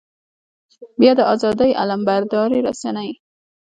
[0.99, 3.09] بيا د ازادۍ علمبردارې رسنۍ.